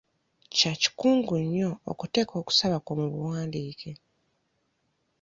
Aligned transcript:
Kya 0.55 0.71
kikungu 0.81 1.35
nnyo 1.43 1.69
okuteeka 1.91 2.33
okusaba 2.41 2.77
kwo 2.85 2.93
mu 2.99 3.07
buwandiike. 3.13 3.91